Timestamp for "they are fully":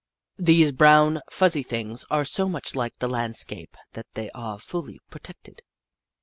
4.15-4.99